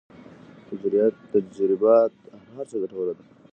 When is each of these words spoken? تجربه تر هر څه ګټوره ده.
تجربه 1.33 1.95
تر 2.17 2.35
هر 2.53 2.65
څه 2.69 2.75
ګټوره 2.81 3.13
ده. 3.17 3.23